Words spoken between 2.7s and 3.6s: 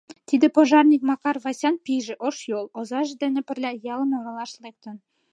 озаже дене